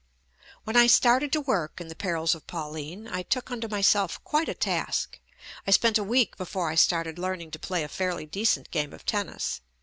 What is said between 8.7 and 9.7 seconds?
game of tennis.